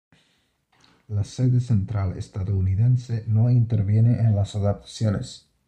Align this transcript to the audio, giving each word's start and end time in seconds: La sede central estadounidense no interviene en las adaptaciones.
La 1.09 1.23
sede 1.23 1.59
central 1.59 2.17
estadounidense 2.17 3.23
no 3.27 3.51
interviene 3.51 4.19
en 4.19 4.35
las 4.35 4.55
adaptaciones. 4.55 5.47